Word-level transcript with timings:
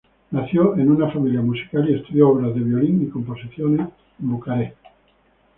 Nació 0.31 0.75
en 0.79 0.89
una 0.89 1.11
familia 1.11 1.43
musical 1.43 1.87
y 1.87 1.93
estudió 1.93 2.29
obras 2.29 2.55
de 2.55 2.61
violín 2.61 3.03
y 3.03 3.09
composiciones 3.09 3.81
en 4.19 4.29
Bucarest. 4.31 4.75